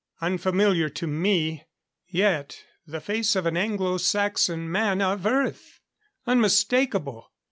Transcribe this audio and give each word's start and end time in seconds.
Unfamiliar 0.19 0.89
to 0.89 1.05
me 1.05 1.63
yet 2.07 2.63
the 2.87 2.99
face 2.99 3.35
of 3.35 3.45
an 3.45 3.55
Anglo 3.55 3.99
Saxon 3.99 4.71
man 4.71 4.99
of 4.99 5.27
Earth! 5.27 5.79
Unmistakable! 6.25 7.31